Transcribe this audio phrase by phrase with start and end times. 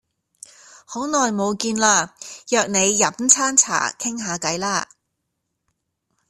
[0.83, 2.09] 好耐冇見喇
[2.49, 4.89] 約你飲餐茶傾下計啦